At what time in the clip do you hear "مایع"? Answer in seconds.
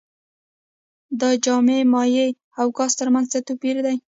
1.93-2.27